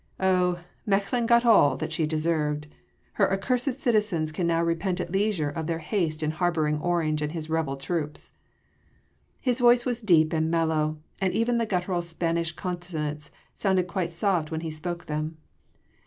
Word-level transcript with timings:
Oh! 0.19 0.59
Mechlin 0.87 1.27
got 1.27 1.45
all 1.45 1.77
that 1.77 1.93
she 1.93 2.07
deserved! 2.07 2.65
Her 3.13 3.31
accursed 3.31 3.79
citizens 3.79 4.31
can 4.31 4.47
now 4.47 4.63
repent 4.63 4.99
at 4.99 5.11
leisure 5.11 5.51
of 5.51 5.67
their 5.67 5.77
haste 5.77 6.23
in 6.23 6.31
harbouring 6.31 6.79
Orange 6.79 7.21
and 7.21 7.33
his 7.33 7.51
rebel 7.51 7.77
troops!" 7.77 8.31
His 9.39 9.59
voice 9.59 9.85
was 9.85 10.01
deep 10.01 10.33
and 10.33 10.49
mellow 10.49 10.97
and 11.19 11.31
even 11.35 11.59
the 11.59 11.67
guttural 11.67 12.01
Spanish 12.01 12.51
consonants 12.51 13.29
sounded 13.53 13.85
quite 13.87 14.11
soft 14.11 14.49
when 14.49 14.61
he 14.61 14.71
spoke 14.71 15.05
them. 15.05 15.37